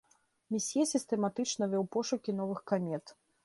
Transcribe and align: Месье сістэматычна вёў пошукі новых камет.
Месье 0.53 0.85
сістэматычна 0.93 1.63
вёў 1.77 1.85
пошукі 1.97 2.39
новых 2.41 2.59
камет. 2.73 3.05